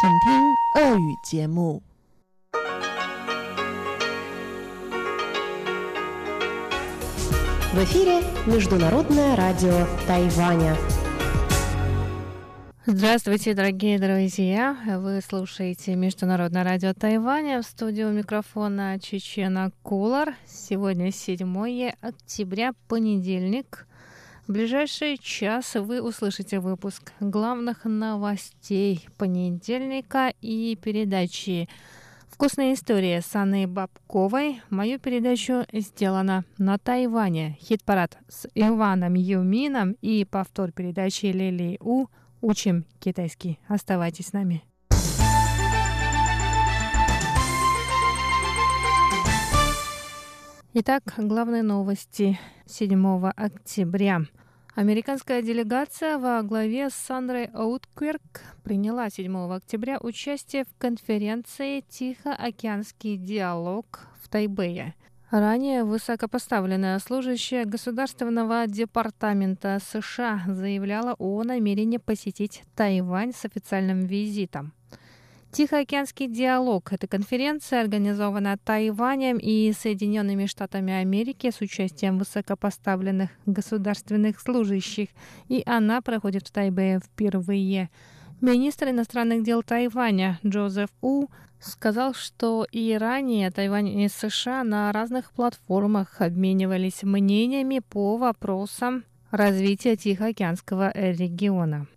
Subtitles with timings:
[0.00, 1.82] 请听俄语节目。
[7.72, 10.76] В эфире Международное радио Тайваня.
[12.86, 14.76] Здравствуйте, дорогие друзья!
[14.98, 20.36] Вы слушаете Международное радио Тайваня в студию микрофона Чечена Кулар.
[20.46, 23.86] Сегодня 7 октября, понедельник.–
[24.49, 31.69] в ближайший час вы услышите выпуск главных новостей понедельника и передачи
[32.29, 34.63] «Вкусная история» с Анной Бабковой.
[34.71, 37.59] Мою передачу сделана на Тайване.
[37.61, 42.07] Хит-парад с Иваном Юмином и повтор передачи Лили У
[42.41, 43.59] «Учим китайский».
[43.67, 44.63] Оставайтесь с нами.
[50.73, 54.21] Итак, главные новости 7 октября.
[54.79, 64.07] Американская делегация во главе с Сандрой Ауткверк приняла 7 октября участие в конференции «Тихоокеанский диалог»
[64.23, 64.95] в Тайбэе.
[65.31, 74.71] Ранее высокопоставленная служащая Государственного департамента США заявляла о намерении посетить Тайвань с официальным визитом.
[75.51, 85.09] Тихоокеанский диалог– это конференция, организованная Тайванем и Соединенными Штатами Америки с участием высокопоставленных государственных служащих,
[85.47, 87.89] и она проходит в Тайбэе впервые.
[88.41, 91.25] Министр иностранных дел Тайваня Джозеф У
[91.59, 99.95] сказал, что и ранее Тайвань и США на разных платформах обменивались мнениями по вопросам развития
[99.95, 101.87] Тихоокеанского региона.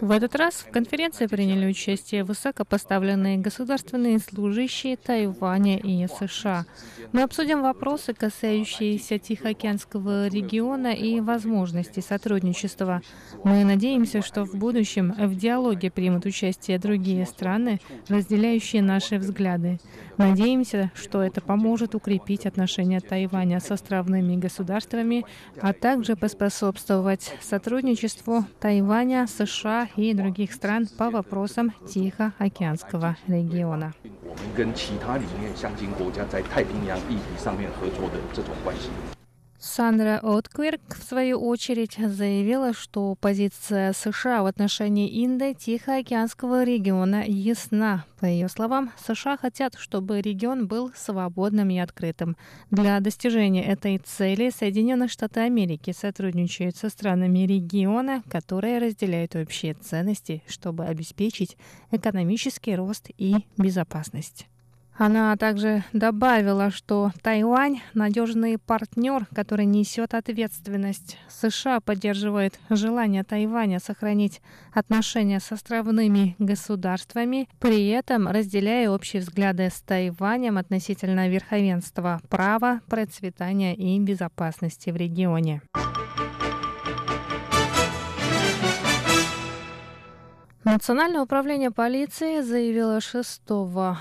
[0.00, 6.66] В этот раз в конференции приняли участие высокопоставленные государственные служащие Тайваня и США.
[7.12, 13.00] Мы обсудим вопросы, касающиеся Тихоокеанского региона и возможностей сотрудничества.
[13.44, 19.80] Мы надеемся, что в будущем в диалоге примут участие другие страны, разделяющие наши взгляды.
[20.18, 25.24] Надеемся, что это поможет укрепить отношения Тайваня с островными государствами,
[25.62, 33.92] а также поспособствовать сотрудничеству сотрудничеству Тайваня, США и других стран по вопросам Тихоокеанского региона.
[39.64, 48.04] Сандра Отквирк, в свою очередь, заявила, что позиция США в отношении Индо-Тихоокеанского региона ясна.
[48.18, 52.36] По ее словам, США хотят, чтобы регион был свободным и открытым.
[52.72, 60.42] Для достижения этой цели Соединенные Штаты Америки сотрудничают со странами региона, которые разделяют общие ценности,
[60.48, 61.56] чтобы обеспечить
[61.92, 64.48] экономический рост и безопасность.
[64.94, 71.18] Она также добавила, что Тайвань– надежный партнер, который несет ответственность.
[71.28, 74.42] США поддерживает желание Тайваня сохранить
[74.72, 83.74] отношения с островными государствами, при этом разделяя общие взгляды с Тайванем относительно верховенства права, процветания
[83.74, 85.62] и безопасности в регионе.
[90.72, 93.42] Национальное управление полиции заявило 6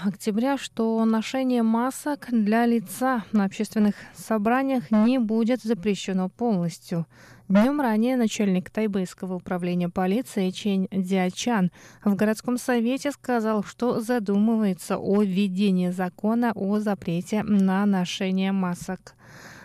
[0.06, 7.08] октября, что ношение масок для лица на общественных собраниях не будет запрещено полностью.
[7.50, 11.74] Днем ранее начальник Тайбэйского управления полиции Чень Диачан
[12.06, 19.16] в городском совете сказал, что задумывается о введении закона о запрете на ношение масок.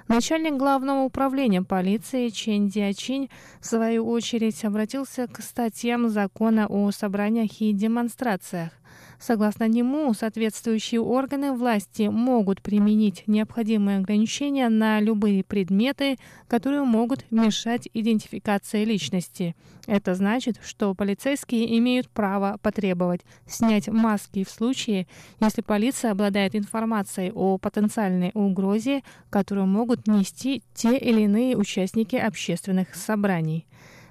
[0.08, 3.28] Начальник главного управления полиции Чен Диачин
[3.60, 8.70] в свою очередь обратился к статьям закона о собраниях и демонстрациях.
[9.18, 16.18] Согласно нему, соответствующие органы власти могут применить необходимые ограничения на любые предметы,
[16.48, 19.56] которые могут мешать идентификации личности.
[19.86, 25.06] Это значит, что полицейские имеют право потребовать снять маски в случае,
[25.40, 32.94] если полиция обладает информацией о потенциальной угрозе, которую могут нести те или иные участники общественных
[32.94, 33.66] собраний.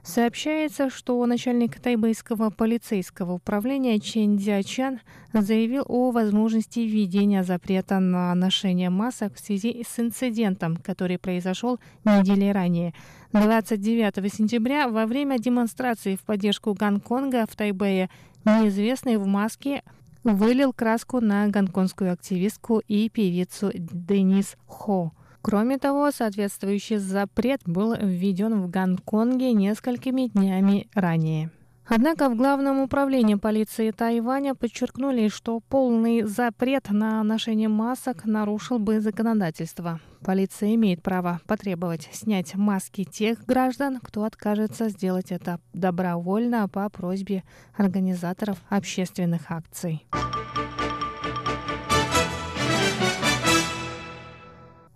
[0.06, 5.00] Сообщается, что начальник тайбэйского полицейского управления Чен Дзячан
[5.34, 12.52] заявил о возможности введения запрета на ношение масок в связи с инцидентом, который произошел недели
[12.52, 12.94] ранее.
[13.34, 18.12] 29 сентября во время демонстрации в поддержку Гонконга в Тайбэе
[18.46, 19.82] неизвестный в маске
[20.24, 25.14] вылил краску на гонконгскую активистку и певицу Денис Хо.
[25.46, 31.52] Кроме того, соответствующий запрет был введен в Гонконге несколькими днями ранее.
[31.88, 39.00] Однако в Главном управлении полиции Тайваня подчеркнули, что полный запрет на ношение масок нарушил бы
[39.00, 40.00] законодательство.
[40.26, 47.44] Полиция имеет право потребовать снять маски тех граждан, кто откажется сделать это добровольно по просьбе
[47.78, 50.08] организаторов общественных акций.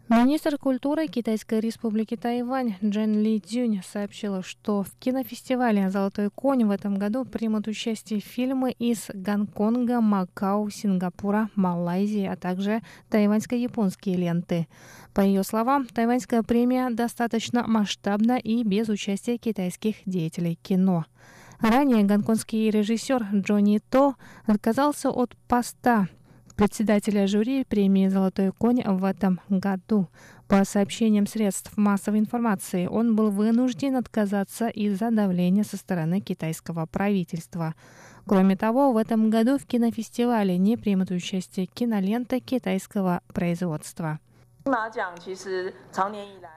[0.09, 6.71] Министр культуры Китайской республики Тайвань Джен Ли Цзюнь сообщила, что в кинофестивале «Золотой конь» в
[6.71, 14.67] этом году примут участие фильмы из Гонконга, Макао, Сингапура, Малайзии, а также тайваньско-японские ленты.
[15.13, 21.05] По ее словам, тайваньская премия достаточно масштабна и без участия китайских деятелей кино.
[21.59, 24.15] Ранее гонконгский режиссер Джонни То
[24.47, 26.07] отказался от поста
[26.59, 30.09] председателя жюри премии «Золотой конь» в этом году.
[30.49, 37.75] По сообщениям средств массовой информации, он был вынужден отказаться из-за давления со стороны китайского правительства.
[38.25, 44.19] Кроме того, в этом году в кинофестивале не примут участие киноленты китайского производства.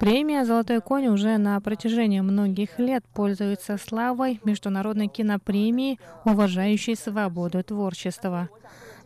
[0.00, 8.49] Премия «Золотой конь» уже на протяжении многих лет пользуется славой международной кинопремии, уважающей свободу творчества.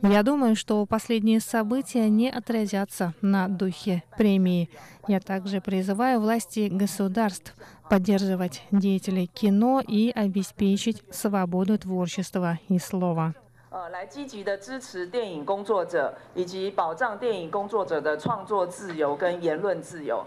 [0.01, 4.69] Я думаю, что последние события не отразятся на духе премии.
[5.07, 7.55] Я также призываю власти государств
[7.89, 13.35] поддерживать деятелей кино и обеспечить свободу творчества и слова.
[13.73, 20.25] 呃，来积极的支持电影工作者，以及保障电影工作者的创作自由跟言论自由。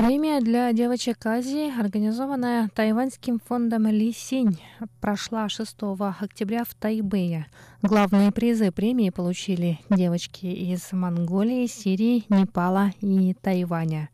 [0.00, 4.58] Премия для девочек Азии, организованная тайваньским фондом Ли Синь,
[5.02, 5.76] прошла 6
[6.22, 7.46] октября в Тайбэе.
[7.82, 14.08] Главные призы премии получили девочки из Монголии, Сирии, Непала и Тайваня.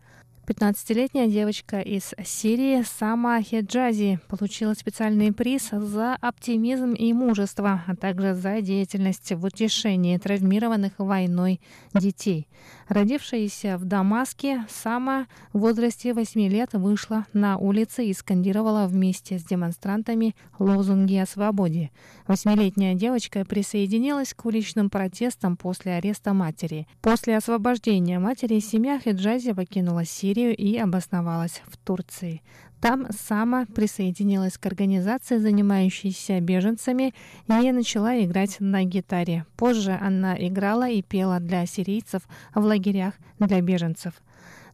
[0.46, 8.34] 15-летняя девочка из Сирии Сама Хеджази получила специальный приз за оптимизм и мужество, а также
[8.34, 11.60] за деятельность в утешении травмированных войной
[11.94, 12.46] детей.
[12.88, 19.44] Родившаяся в Дамаске, Сама в возрасте 8 лет вышла на улицы и скандировала вместе с
[19.44, 21.90] демонстрантами лозунги о свободе.
[22.28, 26.86] Восьмилетняя девочка присоединилась к уличным протестам после ареста матери.
[27.02, 32.42] После освобождения матери семья Хеджази покинула Сирию и обосновалась в Турции.
[32.86, 37.14] Там Сама присоединилась к организации, занимающейся беженцами,
[37.48, 39.44] и начала играть на гитаре.
[39.56, 42.22] Позже она играла и пела для сирийцев
[42.54, 44.14] в лагерях для беженцев.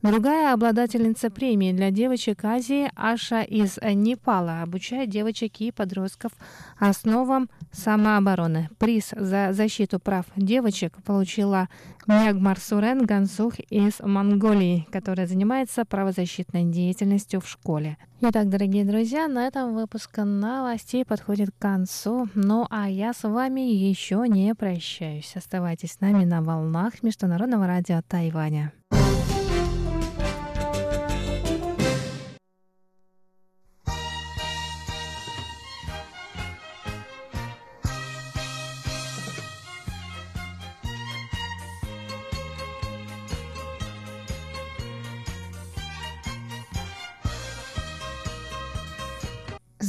[0.02, 6.32] Другая обладательница премии для девочек Азии Аша из Непала обучает девочек и подростков
[6.76, 8.68] основам самообороны.
[8.78, 11.68] Приз за защиту прав девочек получила
[12.08, 17.96] Мягмар Сурен Гансух из Монголии, которая занимается правозащитной деятельностью в школе.
[18.22, 22.28] Итак, дорогие друзья, на этом выпуск новостей подходит к концу.
[22.34, 25.36] Ну а я с вами еще не прощаюсь.
[25.36, 28.72] Оставайтесь с нами на волнах Международного радио Тайваня.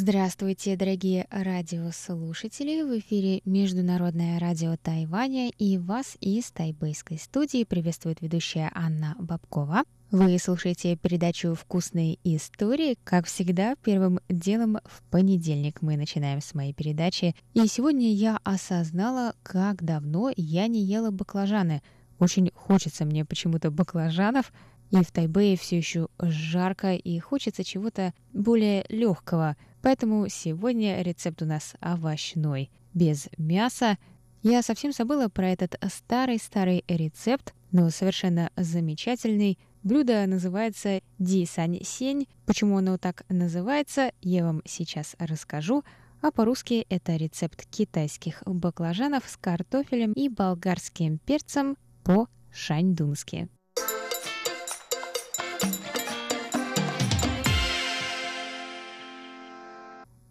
[0.05, 2.81] Здравствуйте, дорогие радиослушатели!
[2.81, 9.83] В эфире Международное радио Тайваня и вас из тайбэйской студии приветствует ведущая Анна Бабкова.
[10.11, 12.97] Вы слушаете передачу «Вкусные истории».
[13.05, 17.33] Как всегда, первым делом в понедельник мы начинаем с моей передачи.
[17.53, 21.81] И сегодня я осознала, как давно я не ела баклажаны.
[22.19, 24.51] Очень хочется мне почему-то баклажанов,
[24.91, 31.45] и в Тайбэе все еще жарко и хочется чего-то более легкого– Поэтому сегодня рецепт у
[31.45, 33.97] нас овощной, без мяса.
[34.41, 39.59] Я совсем забыла про этот старый-старый рецепт, но совершенно замечательный.
[39.83, 42.29] Блюдо называется ди сань сень.
[42.45, 45.83] Почему оно так называется, я вам сейчас расскажу.
[46.21, 51.75] А по-русски это рецепт китайских баклажанов с картофелем и болгарским перцем
[52.05, 53.49] по-шаньдунски.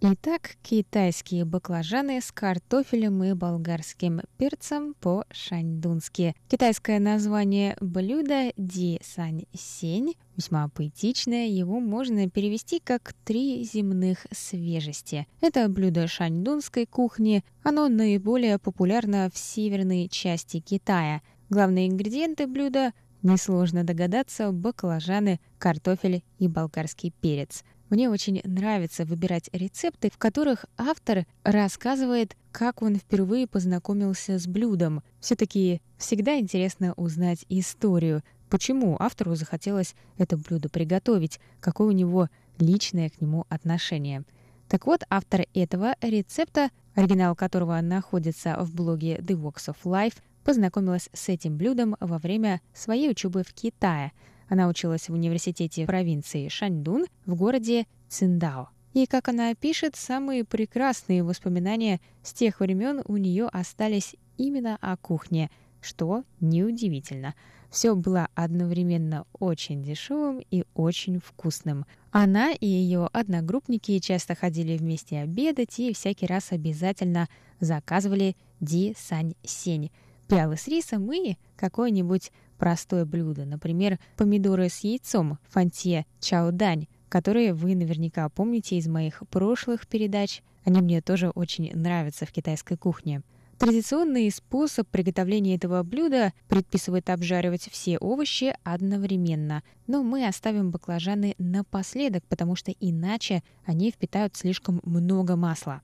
[0.05, 6.35] Итак, китайские баклажаны с картофелем и болгарским перцем по-шаньдунски.
[6.49, 15.29] Китайское название блюда ди сань сень весьма поэтичное, его можно перевести как «три земных свежести».
[15.41, 21.23] Это блюдо шаньдунской кухни, оно наиболее популярно в северной части Китая.
[21.49, 22.93] Главные ингредиенты блюда
[23.23, 27.63] несложно догадаться, баклажаны, картофель и болгарский перец.
[27.93, 35.03] Мне очень нравится выбирать рецепты, в которых автор рассказывает, как он впервые познакомился с блюдом.
[35.21, 43.11] Все-таки всегда интересно узнать историю, почему автору захотелось это блюдо приготовить, какое у него личное
[43.11, 44.25] к нему отношение.
[44.69, 51.11] Так вот, автор этого рецепта, оригинал которого находится в блоге The Works of Life, познакомилась
[51.13, 54.13] с этим блюдом во время своей учебы в Китае.
[54.53, 58.69] Она училась в университете провинции Шаньдун в городе Циндао.
[58.93, 64.99] И, как она пишет, самые прекрасные воспоминания с тех времен у нее остались именно о
[64.99, 67.35] кухне, что неудивительно.
[67.71, 71.87] Все было одновременно очень дешевым и очень вкусным.
[72.11, 79.33] Она и ее одногруппники часто ходили вместе обедать и всякий раз обязательно заказывали ди сань
[79.45, 79.91] сень
[80.29, 87.75] пиалы с рисом и какое-нибудь простое блюдо, например, помидоры с яйцом, фантье чаудань, которые вы
[87.75, 90.43] наверняка помните из моих прошлых передач.
[90.65, 93.23] Они мне тоже очень нравятся в китайской кухне.
[93.59, 102.23] Традиционный способ приготовления этого блюда предписывает обжаривать все овощи одновременно, но мы оставим баклажаны напоследок,
[102.29, 105.83] потому что иначе они впитают слишком много масла.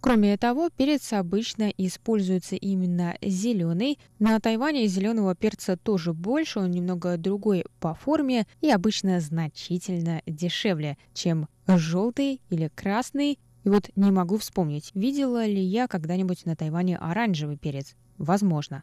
[0.00, 3.98] Кроме того, перец обычно используется именно зеленый.
[4.18, 10.96] На Тайване зеленого перца тоже больше, он немного другой по форме и обычно значительно дешевле,
[11.12, 13.38] чем желтый или красный.
[13.64, 17.94] И вот не могу вспомнить, видела ли я когда-нибудь на Тайване оранжевый перец.
[18.16, 18.82] Возможно.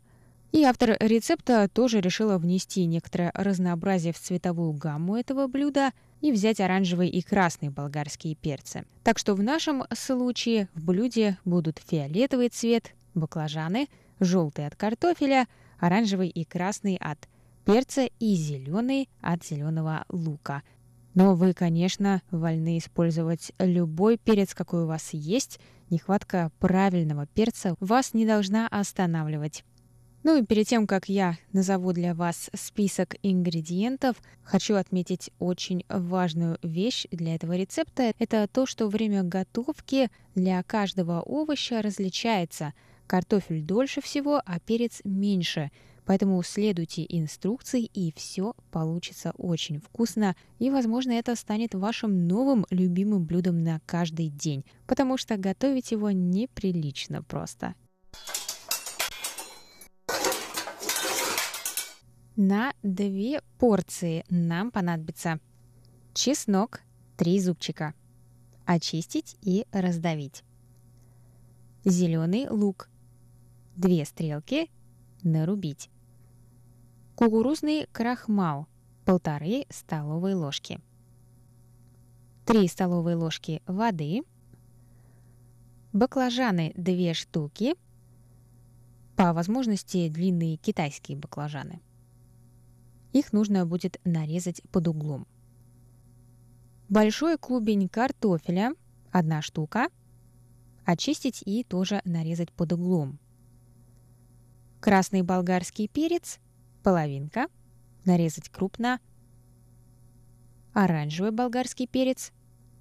[0.51, 6.59] И автор рецепта тоже решила внести некоторое разнообразие в цветовую гамму этого блюда– и взять
[6.59, 8.85] оранжевый и красный болгарские перцы.
[9.03, 13.87] Так что в нашем случае в блюде будут фиолетовый цвет, баклажаны,
[14.19, 15.47] желтый от картофеля,
[15.79, 17.27] оранжевый и красный от
[17.65, 20.63] перца и зеленый от зеленого лука.
[21.13, 25.59] Но вы, конечно, вольны использовать любой перец, какой у вас есть.
[25.89, 29.63] Нехватка правильного перца вас не должна останавливать.
[30.27, 36.59] Ну и перед тем, как я назову для вас список ингредиентов, хочу отметить очень важную
[36.61, 38.13] вещь для этого рецепта.
[38.19, 42.73] Это то, что время готовки для каждого овоща различается.
[43.07, 45.71] Картофель дольше всего, а перец меньше.
[46.03, 50.35] Поэтому следуйте инструкции, и все получится очень вкусно.
[50.59, 56.11] И, возможно, это станет вашим новым любимым блюдом на каждый день, потому что готовить его
[56.11, 57.75] неприлично просто.
[62.39, 65.39] На две порции нам понадобится
[66.13, 66.81] чеснок
[67.17, 67.95] 3 зубчика.
[68.63, 70.43] Очистить и раздавить.
[71.83, 72.89] Зеленый лук
[73.77, 74.69] 2 стрелки
[75.23, 75.89] нарубить.
[77.15, 78.67] Кукурузный крахмал
[79.03, 80.79] полторы столовые ложки.
[82.45, 84.21] 3 столовые ложки воды.
[85.91, 87.73] Баклажаны 2 штуки.
[89.15, 91.81] По возможности длинные китайские баклажаны.
[93.13, 95.27] Их нужно будет нарезать под углом.
[96.89, 98.73] Большой клубень картофеля–
[99.11, 99.89] одна штука.
[100.85, 103.19] Очистить и тоже нарезать под углом.
[104.79, 106.39] Красный болгарский перец–
[106.83, 107.47] половинка.
[108.05, 108.99] Нарезать крупно.
[110.73, 112.31] Оранжевый болгарский перец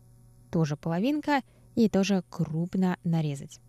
[0.50, 1.42] –тоже половинка
[1.74, 3.60] и тоже крупно нарезать.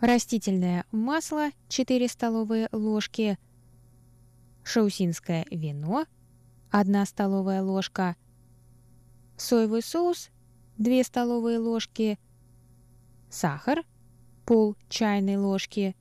[0.00, 3.38] Растительное масло 4 столовые ложки–
[4.66, 6.06] шаусинское вино–
[6.72, 8.16] 1 столовая ложка,
[9.36, 10.30] соевый соус–
[10.78, 12.18] 2 столовые ложки,
[13.30, 13.84] сахар–
[14.44, 15.94] пол чайной ложки,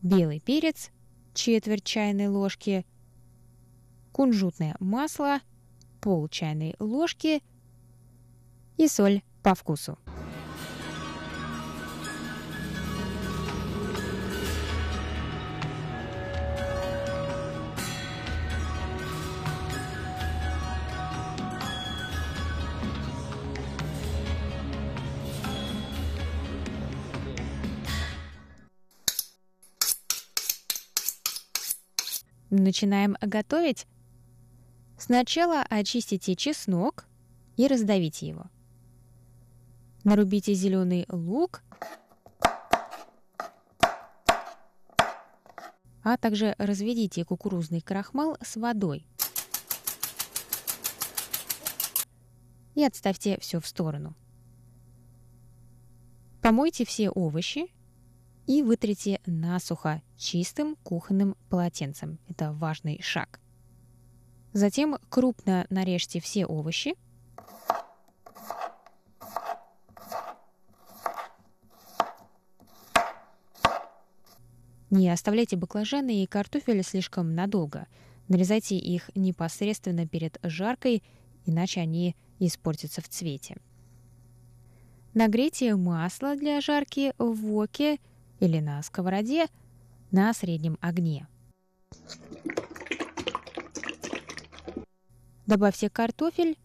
[0.00, 0.90] белый перец–
[1.34, 2.86] четверть чайной ложки,
[4.12, 5.40] кунжутное масло–
[6.00, 7.42] пол чайной ложки
[8.76, 9.98] и соль по вкусу.
[32.58, 33.86] Начинаем готовить.
[34.98, 37.06] Сначала очистите чеснок
[37.56, 38.46] и раздавите его.
[40.02, 41.62] Нарубите зеленый лук,
[46.02, 49.06] а также разведите кукурузный крахмал с водой.
[52.74, 54.16] И отставьте все в сторону.
[56.42, 57.68] Помойте все овощи
[58.48, 62.18] и вытрите насухо чистым кухонным полотенцем.
[62.28, 63.40] Это важный шаг.
[64.54, 66.94] Затем крупно нарежьте все овощи.
[74.90, 77.86] Не оставляйте баклажаны и картофель слишком надолго.
[78.28, 81.02] Нарезайте их непосредственно перед жаркой,
[81.44, 83.58] иначе они испортятся в цвете.
[85.12, 87.98] Нагрейте масло для жарки в воке
[88.40, 89.46] или на сковороде
[90.10, 91.26] на среднем огне.
[95.46, 96.58] Добавьте картофель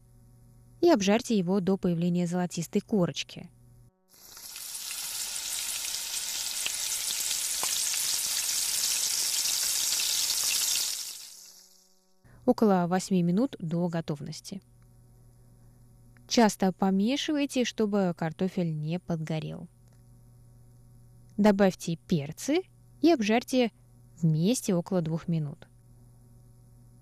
[0.82, 3.50] и обжарьте его до появления золотистой корочки.
[12.46, 14.62] Около 8 минут до готовности.
[16.28, 19.70] Часто помешивайте, чтобы картофель не подгорел.
[21.38, 22.62] Добавьте перцы
[23.02, 23.72] и обжарьте
[24.22, 25.68] вместе около двух минут.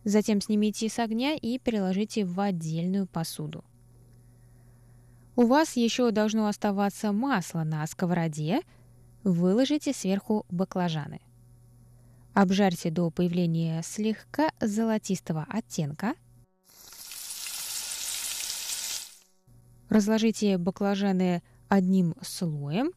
[0.04, 3.64] Затем снимите с огня и переложите в отдельную посуду.
[5.36, 8.62] У вас еще должно оставаться масло на сковороде.
[9.24, 11.22] Выложите сверху баклажаны.
[12.34, 16.16] Обжарьте до появления слегка золотистого оттенка.
[19.90, 22.92] Разложите баклажаны одним слоем,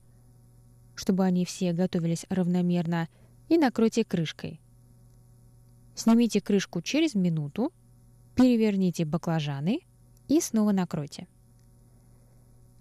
[0.94, 3.08] чтобы они все готовились равномерно,
[3.48, 4.60] и накройте крышкой.
[5.94, 7.72] Снимите крышку через минуту,
[8.34, 9.80] переверните баклажаны
[10.28, 11.28] и снова накройте.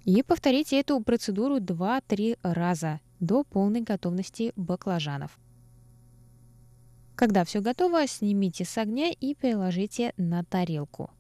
[0.06, 5.38] И повторите эту процедуру 2-3 раза до полной готовности баклажанов.
[7.16, 11.12] Когда все готово, снимите с огня и переложите на тарелку.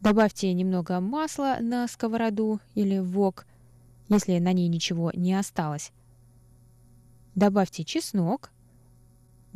[0.00, 3.46] Добавьте немного масла на сковороду или вок,
[4.08, 5.92] если на ней ничего не осталось.
[7.34, 8.50] Добавьте чеснок,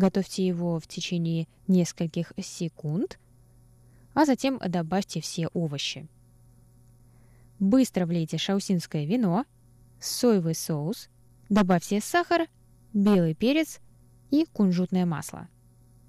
[0.00, 3.18] Готовьте его в течение нескольких секунд,
[4.14, 6.08] а затем добавьте все овощи.
[7.58, 9.44] Быстро влейте шаусинское вино,
[10.00, 11.10] соевый соус,
[11.50, 12.48] добавьте сахар,
[12.94, 13.78] белый перец
[14.30, 15.50] и кунжутное масло.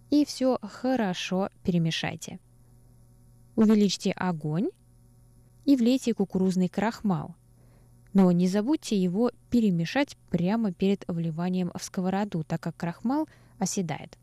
[0.09, 2.39] И все хорошо перемешайте.
[3.57, 4.69] Увеличьте огонь
[5.65, 7.35] и влейте кукурузный крахмал.
[8.13, 14.17] Но не забудьте его перемешать прямо перед вливанием в сковороду, так как крахмал оседает.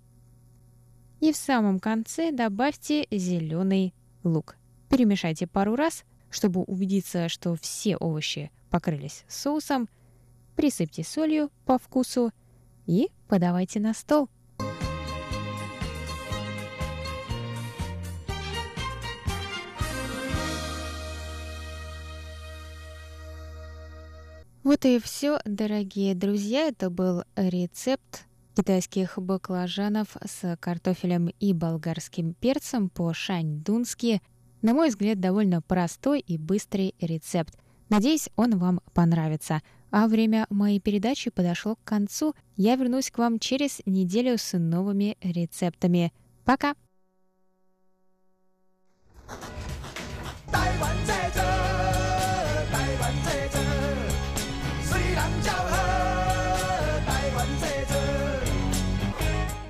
[1.20, 4.56] И в самом конце добавьте зеленый лук.
[4.88, 9.88] Перемешайте пару раз, чтобы убедиться, что все овощи покрылись соусом.
[10.54, 12.32] Присыпьте солью по вкусу
[12.86, 14.28] и подавайте на стол.
[24.68, 26.68] Вот и все, дорогие друзья.
[26.68, 34.20] Это был рецепт китайских баклажанов с картофелем и болгарским перцем по шань-дунски.
[34.60, 37.58] На мой взгляд, довольно простой и быстрый рецепт.
[37.88, 39.62] Надеюсь, он вам понравится.
[39.90, 42.34] А время моей передачи подошло к концу.
[42.56, 46.12] Я вернусь к вам через неделю с новыми рецептами.
[46.44, 46.74] Пока!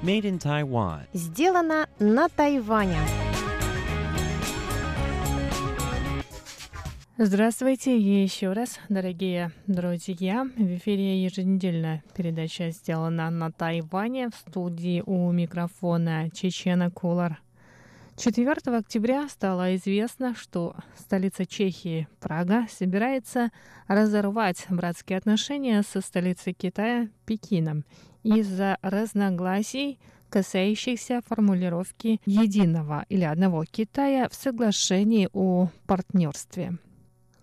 [0.08, 1.00] Made in Taiwan.
[1.12, 2.96] Сделано на Тайване.
[7.18, 10.46] Здравствуйте еще раз, дорогие друзья.
[10.56, 14.30] В эфире еженедельная передача сделана на Тайване.
[14.30, 17.42] В студии у микрофона Чечена Кулар.
[18.16, 23.50] 4 октября стало известно, что столица Чехии, Прага, собирается
[23.86, 27.84] разорвать братские отношения со столицей Китая, Пекином,
[28.22, 29.98] из-за разногласий,
[30.30, 36.78] касающихся формулировки единого или одного Китая в соглашении о партнерстве.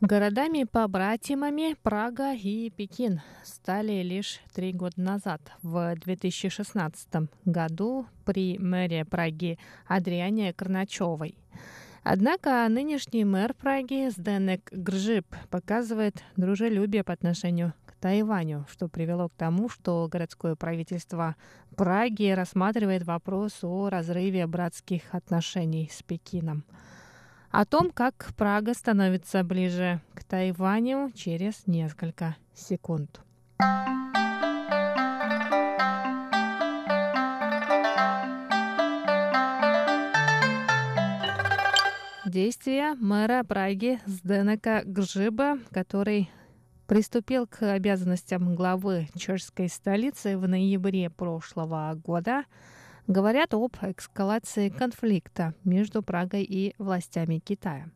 [0.01, 9.57] Городами-побратимами Прага и Пекин стали лишь три года назад, в 2016 году, при мэре Праги
[9.87, 11.37] Адриане Карначевой.
[12.03, 19.69] Однако нынешний мэр Праги Сденек Гржип показывает дружелюбие по отношению Тайваню, что привело к тому,
[19.69, 21.35] что городское правительство
[21.75, 26.63] Праги рассматривает вопрос о разрыве братских отношений с Пекином.
[27.51, 33.21] О том, как Прага становится ближе к Тайваню через несколько секунд.
[42.25, 46.29] Действия мэра Праги Сденека Гжиба, который
[46.87, 52.45] приступил к обязанностям главы чешской столицы в ноябре прошлого года,
[53.07, 57.89] говорят об эскалации конфликта между Прагой и властями Китая.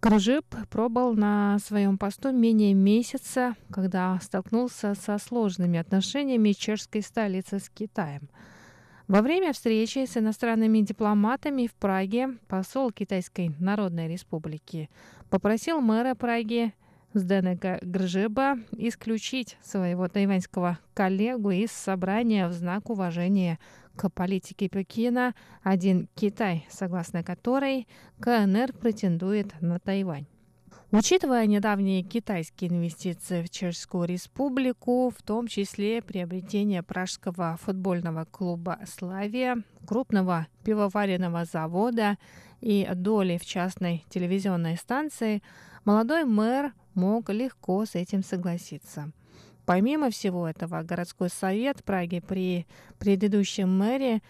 [0.00, 7.70] Гржип пробыл на своем посту менее месяца, когда столкнулся со сложными отношениями чешской столицы с
[7.70, 8.28] Китаем.
[9.08, 14.90] Во время встречи с иностранными дипломатами в Праге посол Китайской Народной Республики
[15.30, 16.74] попросил мэра Праги
[17.14, 23.58] Сденека Гржиба исключить своего тайваньского коллегу из собрания в знак уважения
[23.96, 27.86] к политике Пекина «Один Китай», согласно которой
[28.20, 30.26] КНР претендует на Тайвань.
[30.90, 39.62] Учитывая недавние китайские инвестиции в Чешскую республику, в том числе приобретение пражского футбольного клуба «Славия»,
[39.86, 42.16] крупного пивоваренного завода
[42.60, 45.42] и доли в частной телевизионной станции,
[45.84, 49.12] молодой мэр мог легко с этим согласиться.
[49.66, 52.66] Помимо всего этого, городской совет Праги при
[52.98, 54.22] предыдущем мэре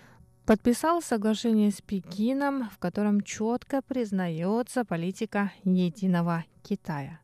[0.47, 7.21] подписал соглашение с Пекином, в котором четко признается политика единого Китая.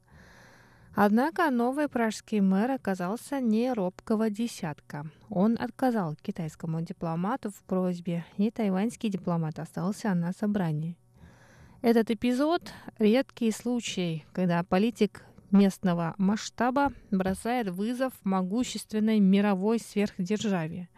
[0.94, 5.06] Однако новый пражский мэр оказался не робкого десятка.
[5.28, 10.96] Он отказал китайскому дипломату в просьбе, и тайваньский дипломат остался на собрании.
[11.82, 20.88] Этот эпизод– редкий случай, когда политик местного масштаба бросает вызов могущественной мировой сверхдержаве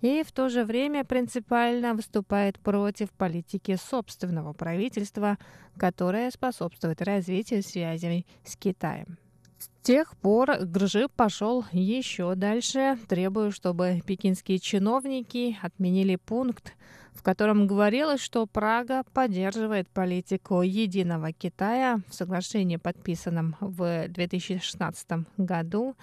[0.00, 5.38] и в то же время принципиально выступает против политики собственного правительства,
[5.76, 9.18] которая способствует развитию связей с Китаем.
[9.58, 16.74] С тех пор Гржи пошел еще дальше, требуя, чтобы пекинские чиновники отменили пункт,
[17.18, 25.96] в котором говорилось, что Прага поддерживает политику единого Китая в соглашении, подписанном в 2016 году,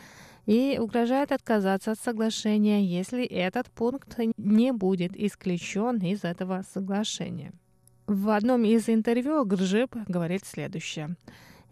[0.45, 7.53] и угрожает отказаться от соглашения, если этот пункт не будет исключен из этого соглашения.
[8.07, 11.15] В одном из интервью Гржип говорит следующее.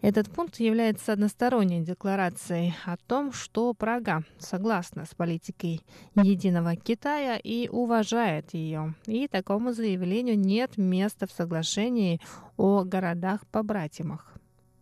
[0.04, 5.80] Этот пункт является односторонней декларацией о том, что Прага согласна с политикой
[6.14, 8.92] единого Китая и уважает ее.
[9.06, 12.20] И такому заявлению нет места в соглашении
[12.58, 14.34] о городах-побратимах.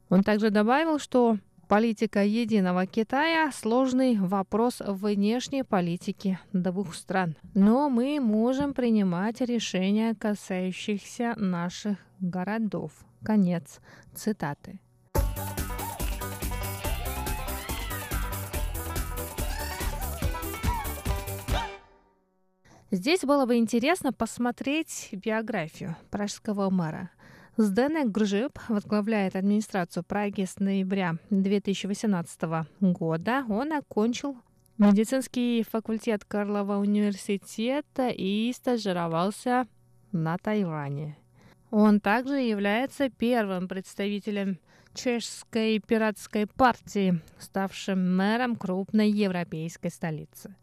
[0.08, 7.36] Он также добавил, что Политика единого Китая– сложный вопрос внешней политики двух стран.
[7.54, 12.92] Но мы можем принимать решения, касающихся наших городов.
[13.22, 13.80] Конец
[14.14, 14.80] цитаты.
[22.92, 27.08] Здесь было бы интересно посмотреть биографию пражского мэра.
[27.56, 33.46] Сденек Гржип возглавляет администрацию Праги с ноября 2018 года.
[33.48, 34.36] Он окончил
[34.76, 39.66] медицинский факультет Карлова университета и стажировался
[40.12, 41.16] на Тайване.
[41.70, 44.58] Он также является первым представителем
[44.94, 50.54] чешской пиратской партии, ставшим мэром крупной европейской столицы.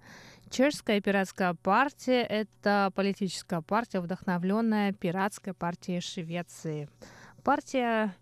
[0.49, 6.89] Чешская пиратская партия– это политическая партия, вдохновленная пиратской партией Швеции.
[7.43, 8.15] Партия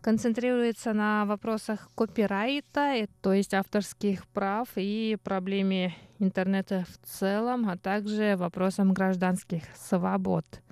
[0.00, 8.36] концентрируется на вопросах копирайта, то есть авторских прав и проблеме интернета в целом, а также
[8.36, 10.44] вопросам гражданских свобод–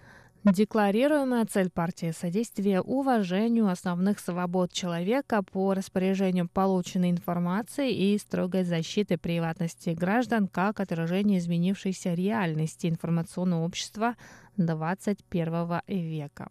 [0.44, 9.18] Декларируемая цель партии– содействие уважению основных свобод человека по распоряжению полученной информации и строгой защиты
[9.18, 14.16] приватности граждан как отражение изменившейся реальности информационного общества
[14.56, 16.48] 21 века.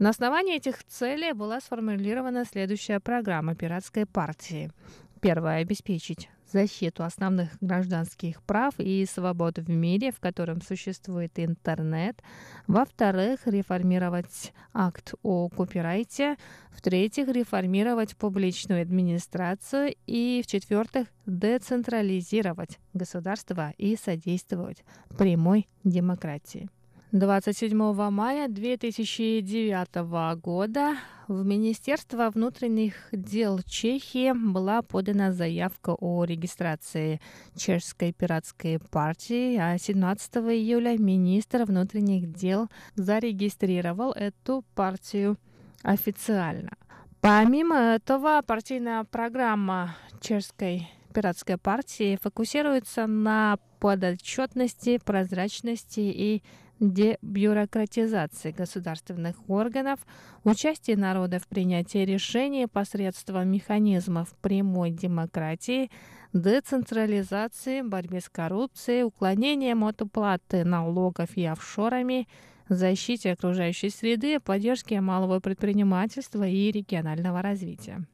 [0.00, 4.72] На основании этих целей была сформулирована следующая программа пиратской партии.
[5.20, 12.22] Первое– обеспечить защиту основных гражданских прав и свобод в мире, в котором существует интернет.
[12.66, 16.36] Во-вторых, реформировать акт о копирайте.
[16.70, 19.94] В-третьих, реформировать публичную администрацию.
[20.06, 24.84] И в-четвертых, децентрализировать государство и содействовать
[25.16, 26.68] прямой демократии.
[27.18, 30.96] 27 мая 2009 года
[31.28, 37.20] в Министерство внутренних дел Чехии была подана заявка о регистрации
[37.56, 45.38] чешской пиратской партии, а 17 июля министр внутренних дел зарегистрировал эту партию
[45.82, 46.72] официально.
[47.22, 56.42] Помимо этого, партийная программа чешской пиратской партии фокусируется на подотчетности, прозрачности и
[56.80, 60.00] дебюрократизации государственных органов,
[60.44, 65.90] участие народа в принятии решений посредством механизмов прямой демократии,
[66.32, 72.28] децентрализации, борьбе с коррупцией, уклонением от уплаты налогов и офшорами,
[72.68, 78.06] защите окружающей среды, поддержке малого предпринимательства и регионального развития.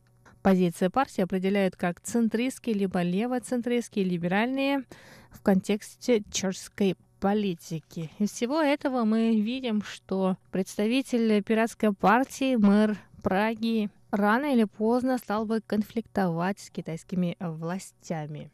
[0.43, 4.85] Позиции партии определяют как центристские либо левоцентристские, либеральные
[5.31, 8.11] в контексте чешской политики.
[8.19, 15.47] Из всего этого мы видим, что представитель пиратской партии, мэр Праги, рано или поздно стал
[15.47, 18.51] бы конфликтовать с китайскими властями.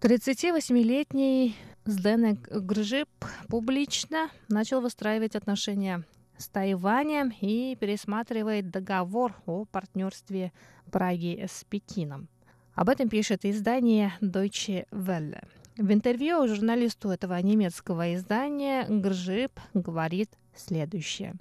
[0.00, 3.08] 38-летний Сденек Гржип
[3.48, 6.02] публично начал выстраивать отношения
[6.38, 10.52] с Тайванем и пересматривает договор о партнерстве
[10.90, 12.28] Праги с Пекином.
[12.74, 15.42] Об этом пишет издание Deutsche Welle.
[15.78, 21.34] В интервью журналисту этого немецкого издания Гржип говорит следующее.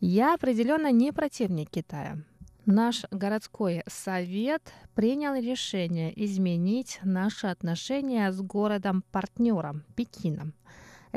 [0.00, 2.18] «Я определенно не противник Китая.
[2.66, 10.52] Наш городской совет принял решение изменить наши отношения с городом-партнером Пекином.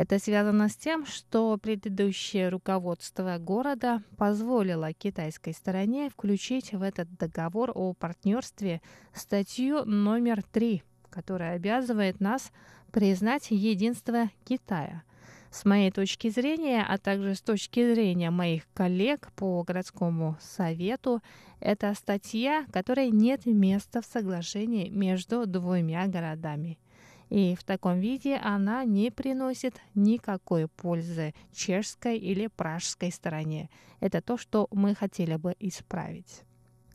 [0.02, 7.72] Это связано с тем, что предыдущее руководство города позволило китайской стороне включить в этот договор
[7.76, 8.82] о партнерстве
[9.14, 12.52] статью номер три, которая обязывает нас
[12.92, 15.04] признать единство Китая–
[15.52, 21.22] с моей точки зрения, а также с точки зрения моих коллег по городскому совету,
[21.60, 26.80] это статья, которой нет места в соглашении между двумя городами.
[27.32, 33.70] И в таком виде она не приносит никакой пользы чешской или пражской стороне.
[34.02, 36.42] Это то, что мы хотели бы исправить.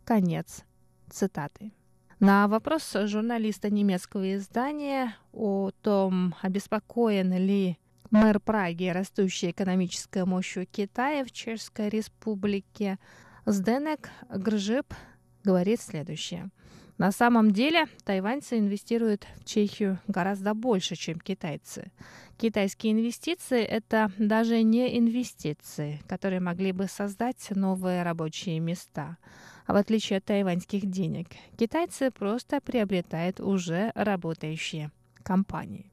[0.05, 0.65] Конец
[1.09, 1.73] цитаты.
[2.21, 7.79] На вопрос журналиста немецкого издания о том, обеспокоен ли
[8.11, 12.99] Мэр Праги, растущая экономическая мощь Китая в Чешской республике,
[13.47, 14.93] Сденек Гржип
[15.45, 16.51] говорит следующее.
[16.99, 21.93] На самом деле тайваньцы инвестируют в Чехию гораздо больше, чем китайцы.
[22.39, 29.19] Китайские инвестиции– это даже не инвестиции, которые могли бы создать новые рабочие места.
[29.67, 31.29] А в отличие от тайваньских денег,
[31.59, 34.91] китайцы просто приобретают уже работающие
[35.23, 35.91] компании.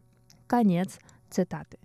[0.48, 1.80] Конец цитаты.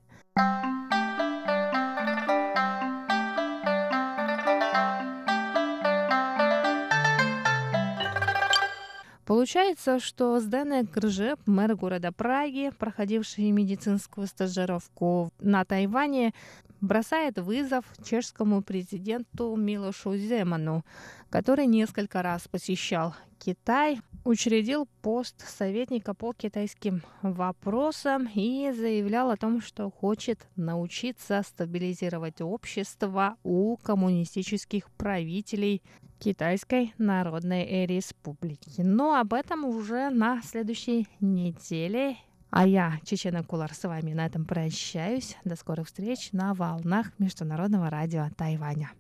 [9.29, 16.33] Получается, что Сденек Гржеп, мэр города Праги, проходивший медицинскую стажировку на Тайване,
[16.81, 20.83] бросает вызов чешскому президенту Милошу Земану,
[21.29, 29.63] который несколько раз посещал Китай, учредил пост советника по китайским вопросам и заявлял о том,
[29.63, 35.83] что хочет научиться стабилизировать общество у коммунистических правителей
[36.19, 38.83] Китайской Народной Республики.
[38.83, 42.19] Но об этом уже на следующей неделе.
[42.51, 45.39] А я, Чечена Кулар, с вами на этом прощаюсь.
[45.45, 48.91] До скорых встреч на волнах Международного радио Тайваня.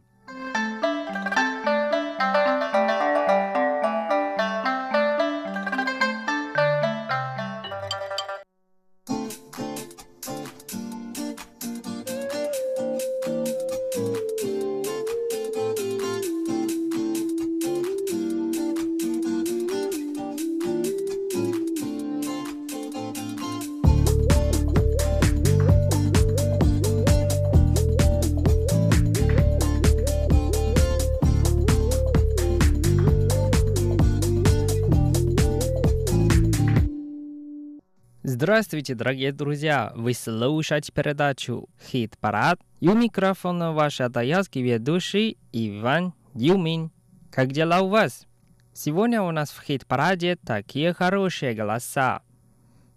[38.48, 39.92] Здравствуйте, дорогие друзья!
[39.94, 46.90] Вы слушаете передачу «Хит-парад» и у микрофона ваш атаялский ведущий Иван Юмин.
[47.30, 48.26] Как дела у вас?
[48.72, 52.22] Сегодня у нас в хит-параде такие хорошие голоса.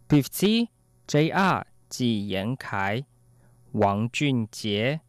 [0.07, 0.69] Певцы
[1.09, 1.67] J.R.
[1.91, 3.05] Джи Ян Кай,
[3.73, 5.01] Ван Джунджie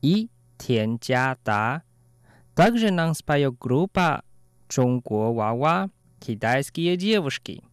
[0.00, 1.82] и Тян Джада.
[2.54, 4.22] Также нам споет группа
[4.68, 5.90] «Чонго Вава»
[6.20, 7.64] китайские девушки–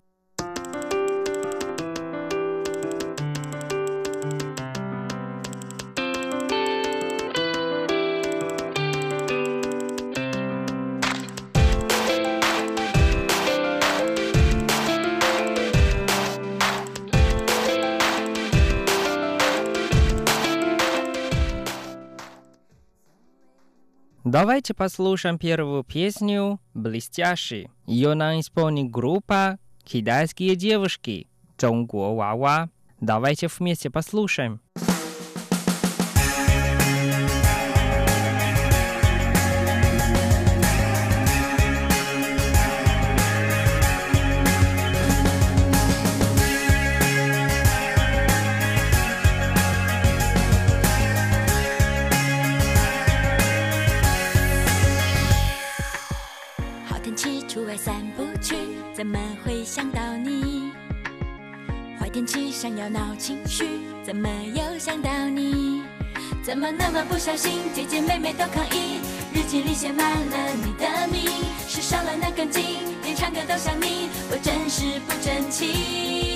[24.31, 27.71] Давайте послушаем первую песню «Блестящий».
[27.87, 31.25] Ее нам исполнит группа «Китайские девушки»
[31.57, 32.69] «Чонгуо Вава».
[33.01, 34.61] Давайте вместе послушаем.
[34.75, 34.98] 好
[59.69, 60.71] 想到你？
[61.99, 63.65] 坏天气想要闹情绪，
[64.03, 65.83] 怎么又想到你？
[66.41, 68.99] 怎么那么不小心，姐姐妹妹都抗议，
[69.31, 72.63] 日记里写满了你的名，是少了那根筋，
[73.03, 76.28] 连唱歌都想你，我真是不争气。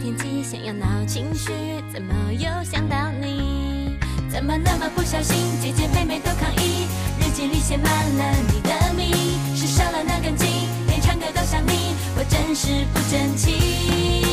[0.00, 1.52] 天气想要闹情绪，
[1.92, 3.98] 怎么又想到你？
[4.30, 6.86] 怎么那么不小心，姐姐妹妹都抗议，
[7.20, 9.12] 日记里写满了你的名，
[9.54, 10.48] 是少了那根筋，
[10.86, 14.29] 连唱歌都想你，我真是不争气。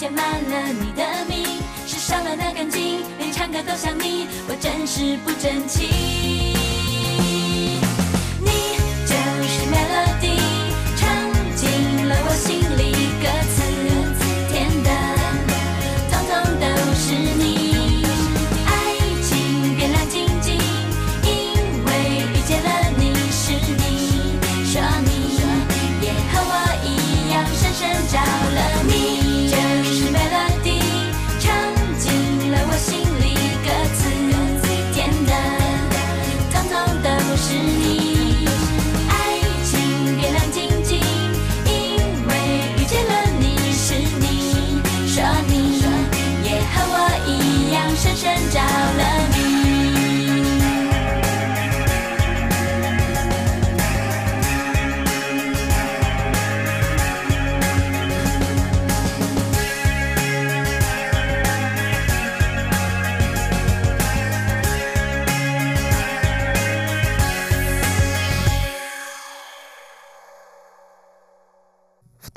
[0.00, 1.46] 写满了你的名，
[1.86, 6.19] 是少了那根筋，连唱歌都像你，我真是不争气。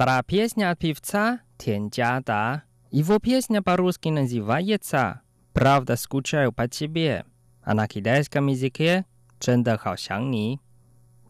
[0.03, 2.63] Вторая песня от певца Тенджада.
[2.91, 5.21] Его песня по-русски называется
[5.53, 7.23] «Правда скучаю по тебе»,
[7.63, 9.05] а на китайском языке
[9.39, 10.59] «Чэнда хаошяни».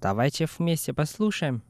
[0.01, 1.61] Давайте вместе послушаем.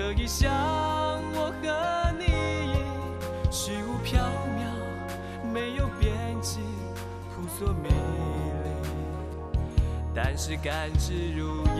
[0.00, 0.50] 可以像
[1.34, 2.24] 我和你，
[3.50, 4.16] 虚无缥
[4.56, 6.60] 缈，没有边际，
[7.28, 7.90] 扑朔迷
[8.64, 8.70] 离。
[10.14, 11.76] 但是甘之如饴。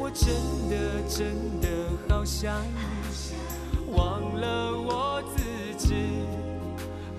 [0.00, 0.34] 我真
[0.68, 0.74] 的
[1.08, 1.68] 真的
[2.08, 5.44] 好想你，忘了我自
[5.78, 5.94] 己。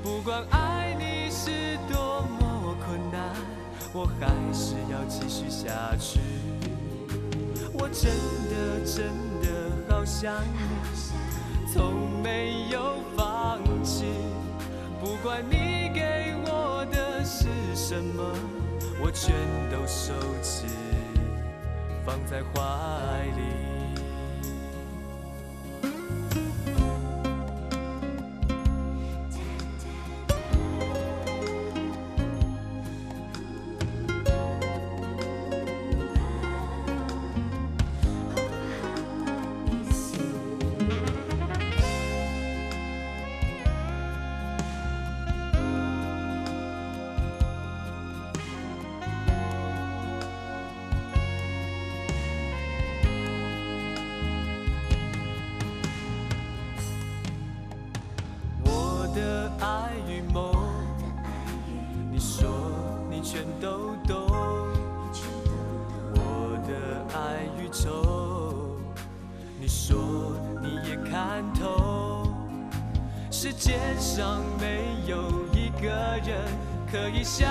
[0.03, 3.33] 不管爱你是多么困难，
[3.93, 6.19] 我还是要继续下去。
[8.03, 8.11] 真
[8.49, 9.05] 的真
[9.39, 9.47] 的
[9.87, 14.03] 好想你，从没有放弃。
[14.99, 18.21] 不管你给我的是什么，
[19.01, 19.33] 我全
[19.71, 20.67] 都收起，
[22.05, 23.72] 放在怀里。
[73.64, 75.88] 界上没有一个
[76.26, 76.38] 人
[76.91, 77.47] 可以像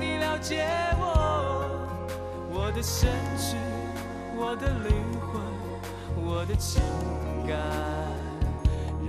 [0.00, 0.64] 你了解
[1.00, 1.66] 我，
[2.52, 3.56] 我的身躯，
[4.38, 5.42] 我的灵魂，
[6.24, 6.80] 我的情
[7.48, 7.58] 感。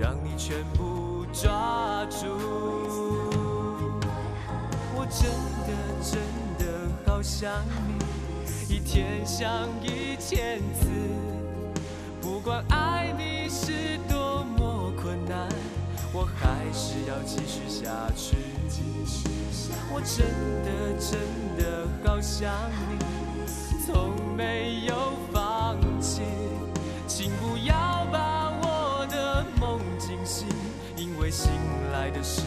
[0.00, 2.26] 让你全部抓住。
[4.96, 5.30] 我真
[5.64, 5.70] 的
[6.02, 6.18] 真
[6.58, 6.64] 的
[7.06, 7.52] 好想
[7.86, 9.48] 你，一天想
[9.80, 10.88] 一千次。
[12.20, 14.21] 不管爱你是多，
[16.42, 18.36] 还是要继续下去。
[19.94, 20.26] 我真
[20.64, 20.68] 的
[20.98, 21.20] 真
[21.58, 22.50] 的好想
[22.88, 23.46] 你，
[23.86, 26.22] 从没有放弃。
[27.06, 30.48] 请不要把我的梦惊醒，
[30.96, 31.50] 因为醒
[31.92, 32.40] 来的时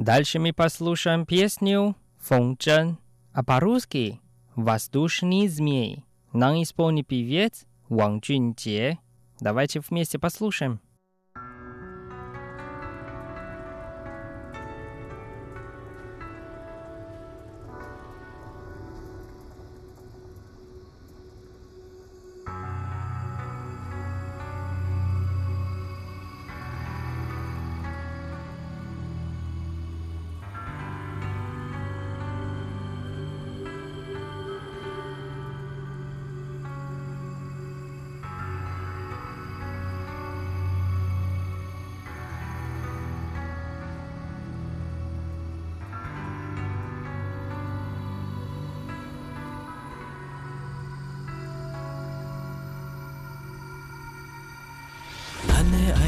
[0.00, 2.96] Дальше мы послушаем песню «Фончен»,
[3.34, 4.18] а по-русски
[4.54, 6.06] «Воздушный змей».
[6.32, 8.98] Нам исполнит певец Ван Джуньте.
[9.40, 10.80] Давайте вместе послушаем.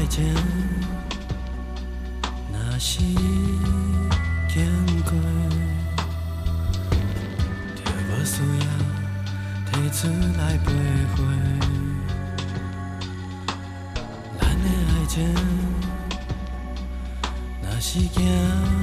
[0.03, 0.21] 爱情
[2.51, 2.99] 若是
[4.49, 4.67] 经
[5.05, 5.13] 过，
[7.73, 8.65] 就无需要
[9.71, 10.67] 提出来徘
[11.15, 11.15] 徊。
[14.41, 15.15] 咱的爱情
[17.61, 18.82] 若是行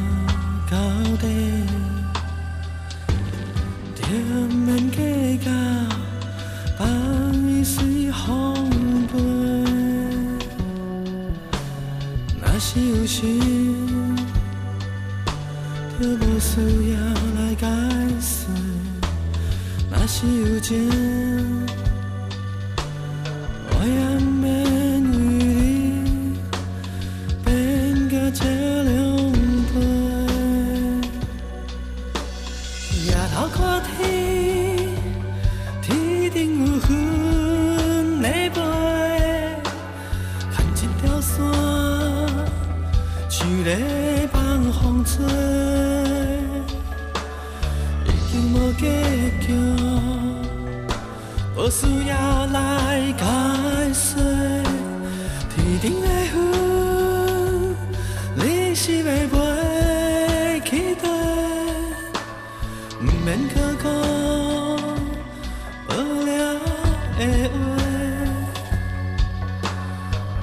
[67.21, 67.77] 的话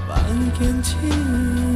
[0.06, 1.67] 放轻轻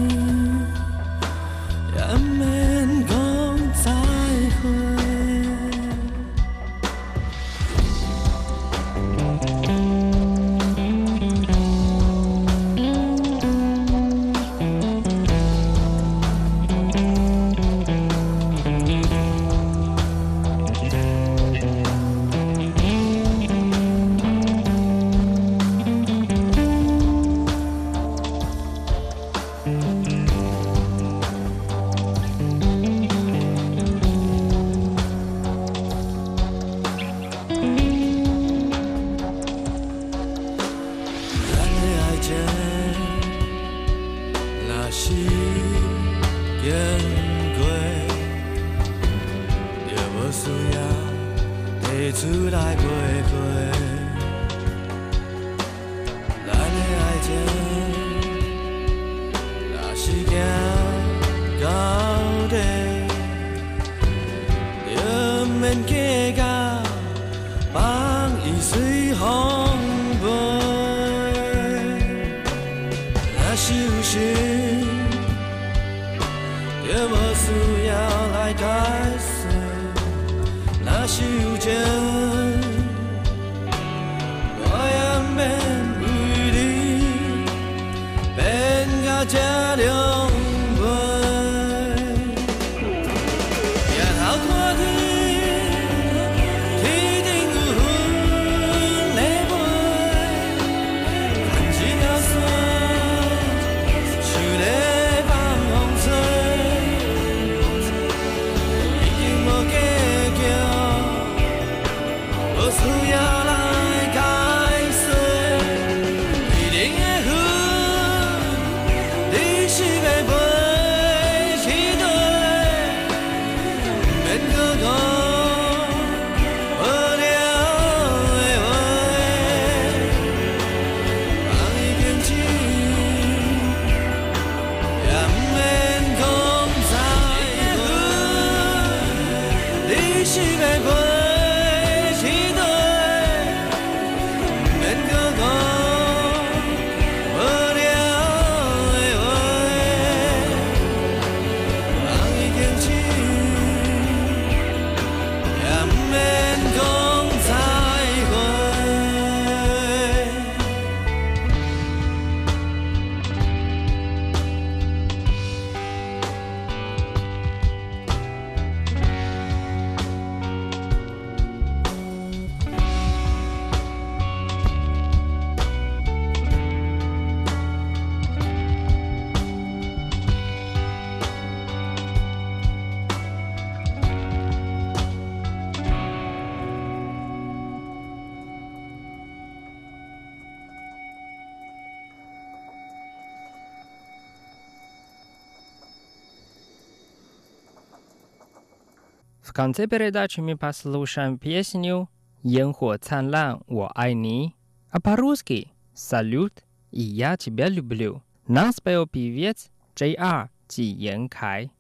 [199.52, 202.10] В конце передачи мы послушаем песню
[202.44, 204.56] «烟火灿烂，我爱你»,
[204.90, 208.22] а по-русски «Салют» и «Я тебя люблю».
[208.48, 210.50] Нас спел певец J.R.
[210.68, 211.72] Ци Ян Кай.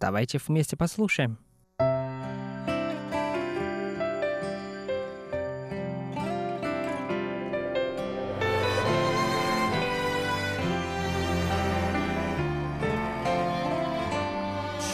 [0.00, 1.38] Давайте вместе послушаем.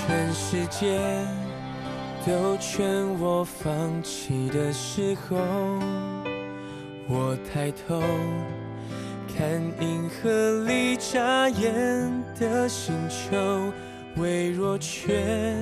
[0.06, 1.26] 全世界
[2.29, 2.85] 都劝
[3.19, 3.73] 我放
[4.03, 5.35] 弃的时候，
[7.07, 8.03] 我抬头
[9.35, 13.73] 看银河里眨眼的星球，
[14.17, 15.55] 微弱却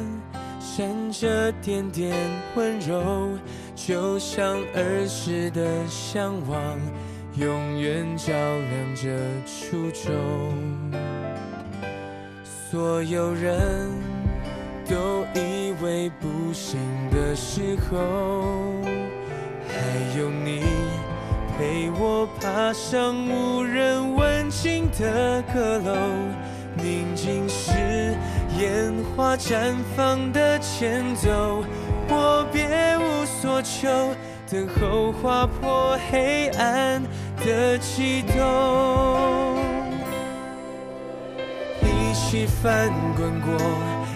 [0.59, 2.13] 闪着点点
[2.57, 3.29] 温柔，
[3.73, 6.77] 就像儿时的向往，
[7.37, 10.91] 永远照亮着初衷。
[12.43, 13.89] 所有人
[14.89, 16.79] 都以为不行
[17.11, 18.81] 的时候，
[19.67, 20.63] 还有你
[21.57, 25.95] 陪我爬上无人问津的阁楼，
[26.75, 28.15] 宁静是
[28.59, 31.63] 烟花绽放的前奏，
[32.09, 33.87] 我别无所求，
[34.49, 37.03] 等候划破黑暗
[37.45, 38.37] 的悸动。
[41.81, 43.57] 一起翻滚过，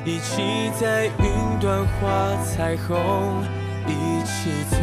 [0.04, 3.43] 一起在云端画彩虹，
[3.86, 4.78] 一起走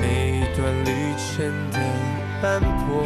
[0.00, 1.80] 每段旅程的
[2.40, 3.04] 斑驳。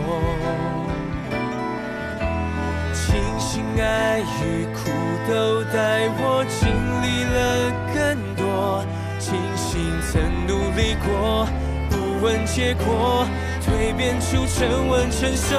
[2.93, 4.91] 庆幸爱与苦
[5.27, 6.69] 都带我经
[7.03, 8.85] 历了更多，
[9.19, 11.49] 庆幸曾努力过，
[11.89, 13.27] 不问结果，
[13.65, 15.57] 蜕变出沉稳成熟。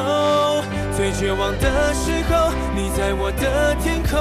[0.96, 4.14] 最绝望的时候，你在我的天空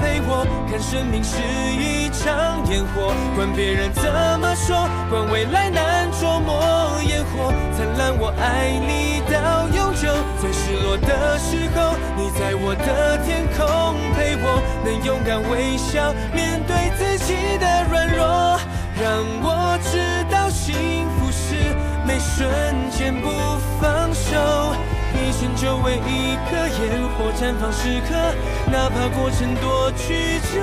[0.00, 1.36] 陪我，看生命是
[1.74, 4.04] 一场烟火，管别人怎
[4.38, 7.00] 么说，管未来难捉摸。
[7.08, 10.14] 烟火灿烂，我爱你到永久。
[10.40, 18.60] 最失落的时候，你在我的天空陪我，能勇敢微笑，面对自己的软弱，
[19.02, 19.98] 让我知
[20.30, 20.91] 道心
[22.22, 23.28] 瞬间不
[23.80, 24.30] 放手。
[25.14, 28.14] 一生就为一颗烟火绽放时刻，
[28.70, 30.58] 哪怕过程多曲折，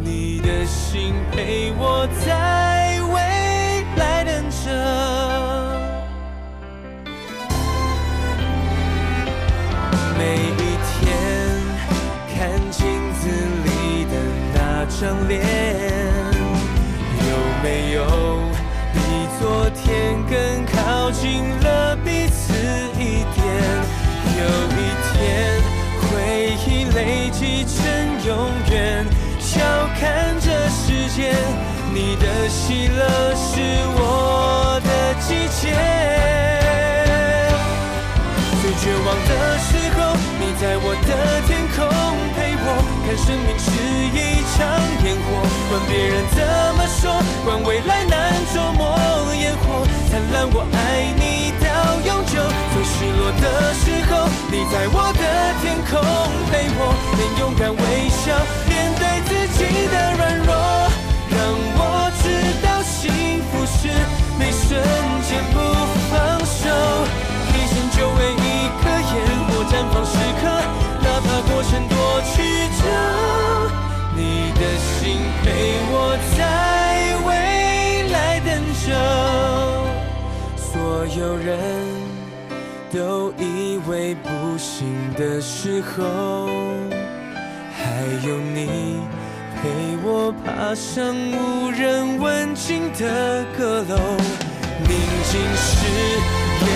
[0.00, 3.14] 你的心陪我在未
[3.96, 4.64] 来等着。
[10.18, 10.96] 每一天
[12.34, 12.36] 看
[12.70, 12.84] 镜
[13.14, 13.28] 子
[13.64, 13.68] 里
[14.06, 14.12] 的
[14.54, 14.56] 那
[14.98, 15.34] 张脸，
[17.20, 17.32] 有
[17.62, 17.98] 没有
[18.94, 18.96] 比
[19.38, 20.34] 昨天天更
[20.66, 22.52] 靠近了彼此
[22.98, 23.46] 一点？
[24.36, 24.42] 有
[24.74, 24.76] 一
[25.12, 25.14] 天，
[26.02, 26.10] 回
[26.66, 27.76] 忆累积成
[28.26, 29.06] 永远，
[29.38, 29.60] 笑
[30.00, 31.32] 看这世界，
[31.94, 33.06] 你的喜乐
[33.36, 33.62] 是
[33.94, 35.70] 我的季节。
[38.60, 39.30] 最绝望的
[39.60, 39.98] 时候，
[40.40, 41.78] 你在我的天空
[42.34, 42.66] 陪我，
[43.06, 43.70] 看生命是
[44.10, 44.58] 一场
[45.04, 45.26] 烟火，
[45.70, 46.42] 管别人怎
[46.74, 47.12] 么说，
[47.44, 48.96] 管未来难捉摸。
[49.36, 51.66] 烟火灿烂，我爱你到
[52.00, 52.40] 永久。
[52.72, 53.44] 最失落的
[53.74, 55.22] 时候，你在我的
[55.60, 56.00] 天空
[56.50, 56.80] 陪我，
[57.16, 58.32] 能勇敢微笑，
[58.68, 59.60] 面对自己
[59.92, 60.50] 的软弱，
[61.28, 61.36] 让
[61.76, 61.80] 我
[62.22, 62.24] 知
[62.64, 63.04] 道幸
[63.50, 63.92] 福是
[64.38, 64.80] 每瞬
[65.28, 65.54] 间不
[66.08, 66.64] 放手。
[67.52, 69.14] 一生就为一颗烟
[69.48, 70.44] 火绽放时刻，
[71.02, 71.94] 哪怕过程多
[72.32, 72.42] 曲
[72.80, 72.82] 折，
[74.14, 75.46] 你的心陪
[75.90, 76.40] 我在
[81.06, 81.56] 所有人
[82.92, 86.48] 都以为不行的时候，
[87.72, 88.98] 还有你
[89.54, 89.70] 陪
[90.02, 93.96] 我爬上无人问津的阁楼。
[94.82, 94.98] 宁
[95.30, 95.86] 静是
[96.66, 96.68] 烟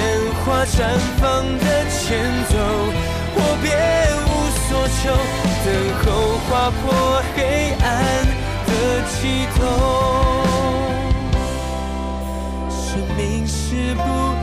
[0.45, 0.79] 花绽
[1.19, 2.55] 放的前奏，
[3.35, 3.67] 我别
[4.27, 4.31] 无
[4.69, 4.71] 所
[5.03, 5.11] 求，
[5.65, 5.69] 等
[6.05, 6.07] 候
[6.47, 7.39] 划破黑
[7.83, 7.89] 暗
[8.65, 8.71] 的
[9.11, 9.21] 尽
[9.59, 10.50] 头。
[13.81, 14.03] 是不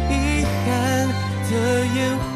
[0.09, 1.07] 遗憾
[1.51, 2.26] 的烟火。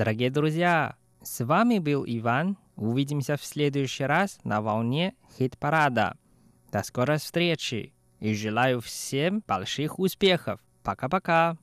[0.00, 2.56] Дорогие друзья, с вами был Иван.
[2.74, 6.16] Увидимся в следующий раз на волне хит-парада.
[6.72, 10.58] До скорой встречи и желаю всем больших успехов.
[10.82, 11.58] Пока-пока.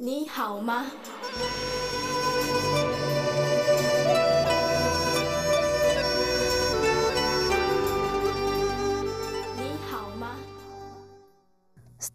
[0.00, 0.82] Ni hao ma?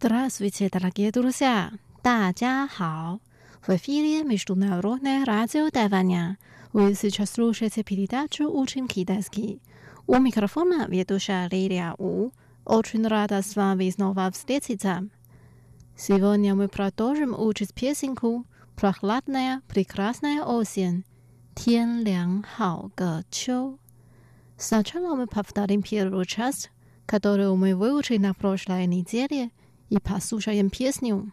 [0.05, 1.71] Здравствуйте, дорогие друзья!
[2.03, 3.19] 大家好!
[3.65, 6.37] В эфире Международное радио Тайваня.
[6.71, 9.59] Вы сейчас слушаете передачу «Учим китайский».
[10.05, 12.29] У микрофона ведущая Лилия У.
[12.63, 15.07] Очень рада с вами снова встретиться.
[15.97, 18.45] Сегодня мы продолжим учить песенку
[18.75, 21.03] «Прохладная, прекрасная осень».
[21.55, 23.79] 天凉好个秋.
[24.57, 26.69] Сначала мы повторим первую часть,
[27.07, 29.49] которую мы выучили на прошлой неделе,
[29.89, 31.31] и послушаем песню.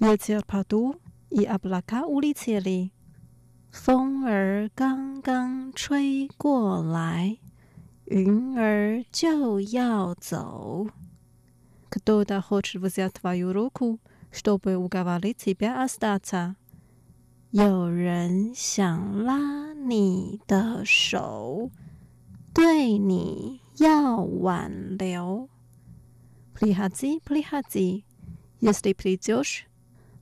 [0.00, 0.96] Ветер подул,
[1.30, 2.90] и облака улетели.
[3.72, 7.38] 风儿刚刚吹过来，
[8.04, 10.86] 云儿就要走。
[11.88, 13.98] Кто-то хочет взять твою руку,
[14.30, 16.54] чтобы уговорить тебя остаться.
[17.50, 21.70] 有人想拉 你的手，
[22.52, 25.48] 对你要挽留。
[26.54, 28.04] Приходи, приходи,
[28.60, 29.66] если придешь,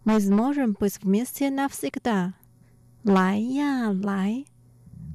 [0.05, 2.34] Мы сможем быть вместе навсегда.
[3.05, 4.44] 来呀，来，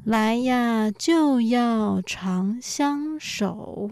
[0.05, 3.91] 来呀，就要长相守。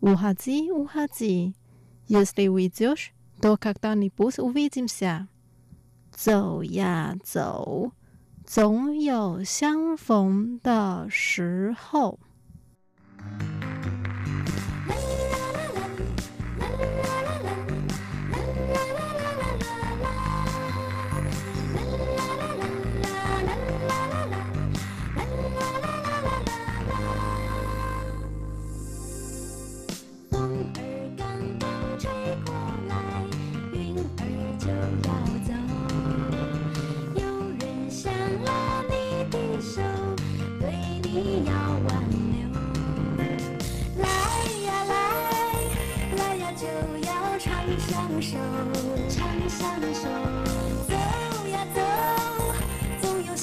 [0.00, 1.54] Уходи, уходи.
[2.08, 5.28] Если уйдешь, то когда-нибудь увидимся.
[6.12, 7.92] 走呀走，
[8.53, 12.19] 总有相逢的时候。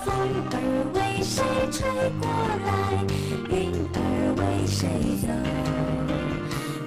[0.04, 0.08] 风
[0.52, 0.54] 儿
[0.94, 1.78] 为谁吹
[2.20, 2.22] 过
[2.64, 2.68] 来，
[3.50, 3.58] 云
[3.92, 3.98] 儿
[4.36, 4.78] 为谁
[5.20, 5.28] 走？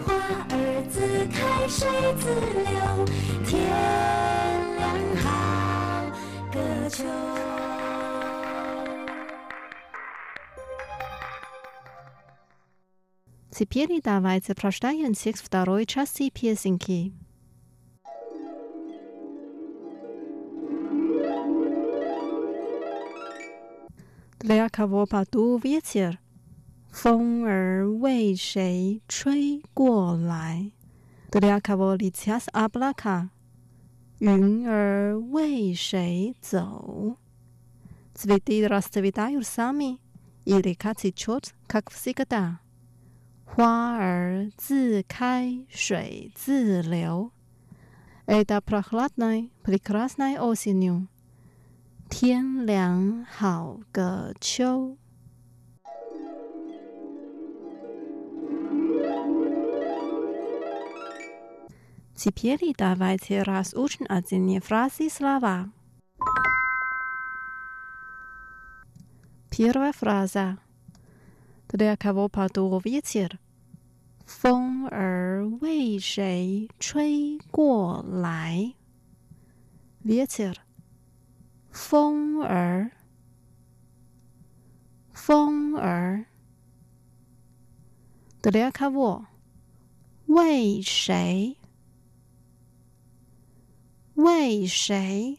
[0.06, 0.08] 花
[0.50, 0.54] 儿
[0.90, 0.96] 自
[1.28, 1.80] 开，水
[2.20, 2.24] 自
[2.64, 3.06] 流，
[3.46, 3.52] 天
[4.78, 4.82] 凉
[5.18, 5.26] 好
[6.52, 6.56] 个
[6.90, 7.04] 秋。
[13.52, 17.12] Теперь давайте прочитаем текст второй части песенки.
[24.40, 26.18] Для кого подул ветер?
[26.92, 30.72] 风儿为谁吹过来？
[31.32, 33.30] Для кого летят облака?
[34.20, 37.18] 云儿为谁走？
[38.14, 40.00] Цветы расцветают сами
[40.46, 42.60] или цветет, как всегда?
[43.46, 47.32] 花儿自开，水自流。
[48.26, 51.08] Это прохладной, прекрасной осенью.
[52.10, 54.98] 天凉好个秋。
[62.16, 65.72] Теперь давайте разучим отдельные фразы и слова.
[69.50, 70.58] Первая фраза.
[71.70, 73.40] Для кого подул ветер?
[74.26, 78.74] 风儿为谁吹过来？
[80.04, 80.62] Ветер，
[81.81, 82.91] 风儿，
[85.13, 86.27] 风儿。
[88.43, 89.25] 得了卡沃，
[90.27, 91.57] 为谁？
[94.15, 95.39] 为谁？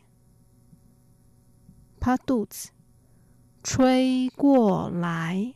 [2.00, 2.70] 怕肚子，
[3.62, 5.54] 吹过来，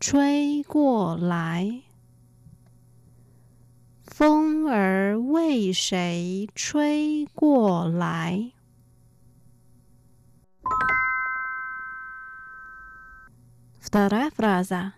[0.00, 1.82] 吹过来。
[4.11, 8.51] 风儿为谁吹过来？
[13.79, 14.93] Вторая фраза.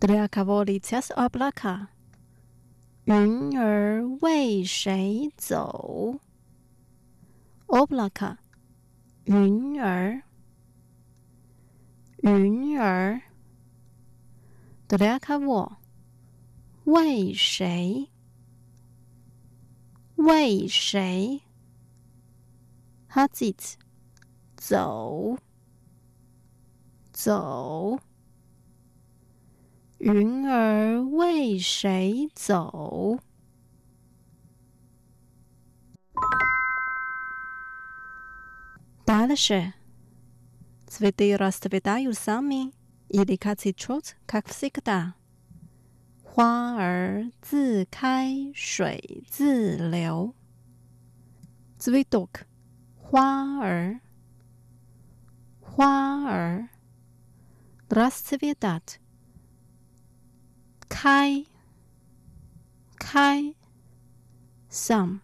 [0.00, 1.88] Для кого летят облака?
[3.06, 6.18] 云儿为谁走？
[7.66, 8.38] Облака，
[9.24, 10.22] 云儿，
[12.22, 13.20] 云儿。
[14.88, 15.76] Для кого？
[16.88, 18.10] 为谁？
[20.16, 21.42] 为谁？
[23.08, 23.76] Ходить，
[24.56, 25.38] 走，
[27.12, 27.98] 走。
[29.98, 33.20] 云儿为谁走？
[39.06, 39.74] Дальше.
[40.86, 42.72] Цветы расцветают сами.
[43.08, 45.14] или цветет, как всегда.
[46.39, 50.33] 花儿自开，水自流。
[51.77, 52.29] Zwiedok，
[52.95, 53.99] 花儿，
[55.59, 56.69] 花儿
[57.89, 58.81] ，drastwiedat，
[60.87, 61.45] 开，
[62.97, 63.53] 开
[64.71, 65.19] ，sam，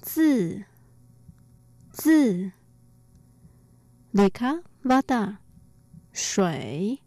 [0.00, 0.66] 自，
[1.90, 2.52] 自
[4.12, 5.38] ，leka wada，
[6.12, 7.02] 水。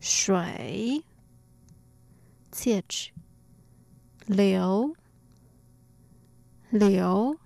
[0.00, 1.04] 水，
[2.50, 3.12] течь，
[4.26, 4.94] 流，
[6.70, 7.38] 流。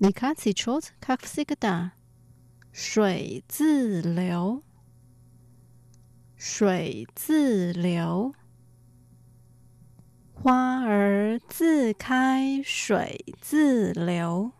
[0.00, 1.92] Река течет, как всегда。
[2.70, 4.62] 水自流，
[6.36, 8.32] 水自流。
[10.34, 14.52] 花儿自开，水自流。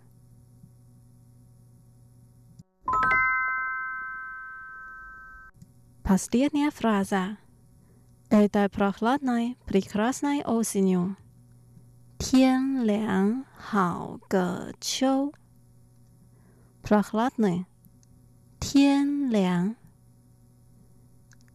[6.03, 7.39] Последняя фраза.
[8.31, 11.16] Этой прохладной, прекрасной осенью.
[12.18, 15.33] 天凉好个秋。
[16.83, 17.66] Прохладный.
[18.59, 19.76] 天凉。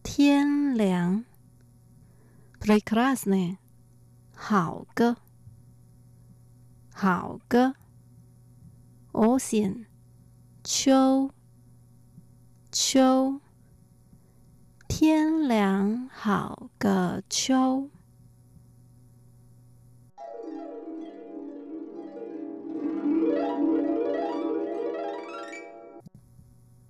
[0.02, 1.24] 天凉。
[2.58, 3.58] Прекрасный.
[4.34, 5.16] 好个。
[6.94, 7.74] 好个。
[9.12, 9.86] осень.
[10.62, 11.30] 秋。
[12.72, 13.40] 秋。
[14.88, 17.90] 天凉好个秋。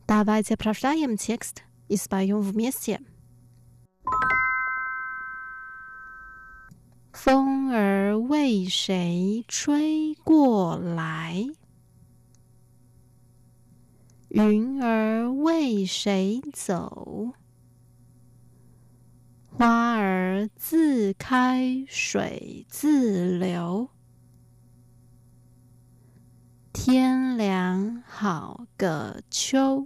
[0.06, 3.00] Давайте прочитаем текст и споем вместе.
[7.12, 11.46] 风儿为谁吹过来？
[14.28, 17.32] 云儿为谁走？
[19.59, 23.89] 花儿自开水自流。
[26.71, 29.85] 天凉好个秋。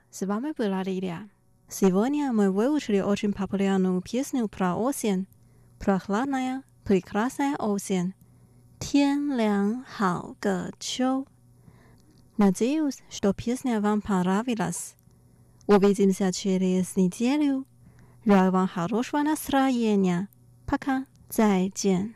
[0.11, 1.29] С вами была Лилия.
[1.67, 5.25] Сегодня мы выучили очень популярную песню про осень.
[5.79, 8.13] Прохладная, прекрасная осень.
[8.79, 11.27] Тен лян хао ге чоу.
[12.37, 14.95] Надеюсь, что песня вам понравилась.
[15.65, 17.65] Увидимся через неделю.
[18.25, 20.27] Желаю вам хорошего настроения.
[20.67, 21.05] Пока.
[21.31, 22.13] 再见。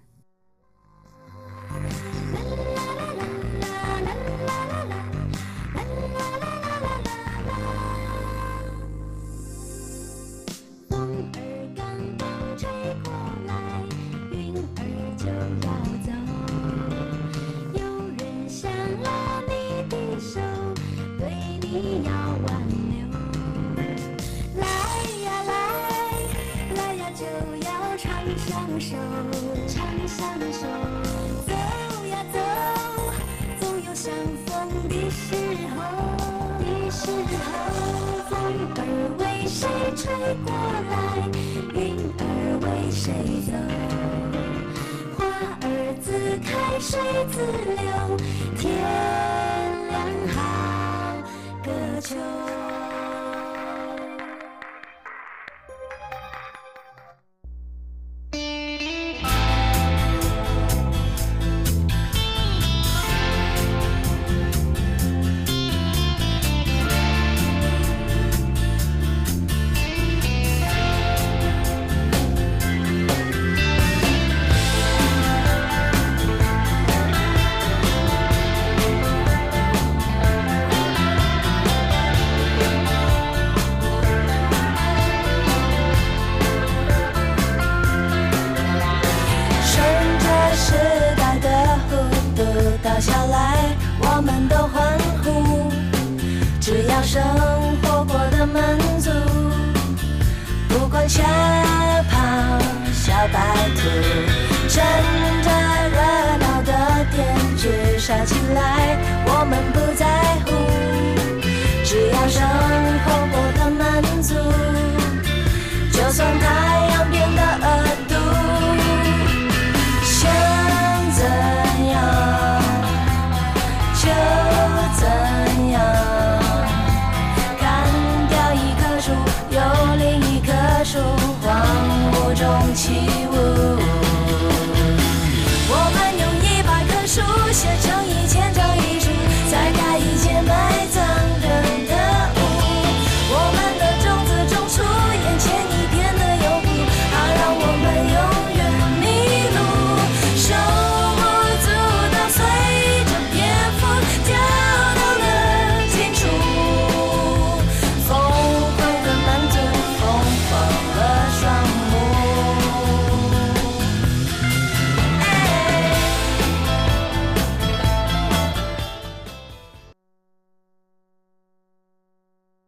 [28.85, 28.99] 相守，
[29.67, 29.75] 长
[30.07, 30.19] 相
[30.53, 30.61] 守。
[31.47, 31.51] 走
[32.05, 32.37] 呀走，
[33.59, 34.13] 总有相
[34.45, 34.47] 逢
[34.87, 35.25] 的时
[35.73, 35.77] 候。
[36.59, 37.47] 的时候，
[38.29, 38.31] 风
[38.75, 38.79] 儿
[39.17, 40.03] 为谁吹
[40.45, 40.47] 过
[40.91, 40.93] 来，
[41.73, 41.75] 云
[42.19, 42.21] 儿
[42.61, 43.01] 为谁
[43.47, 43.51] 走？
[45.17, 45.19] 花
[45.61, 45.65] 儿
[45.99, 46.05] 自
[46.43, 46.47] 开
[46.79, 46.93] 水
[47.31, 47.35] 自
[47.73, 47.83] 流，
[48.55, 48.63] 天
[49.89, 49.93] 凉
[50.29, 50.35] 好
[51.63, 51.67] 个
[52.01, 52.44] 秋。